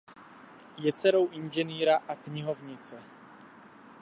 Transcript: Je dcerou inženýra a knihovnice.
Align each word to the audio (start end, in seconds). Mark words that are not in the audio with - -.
Je 0.77 0.91
dcerou 0.93 1.27
inženýra 1.27 1.95
a 1.97 2.15
knihovnice. 2.15 3.03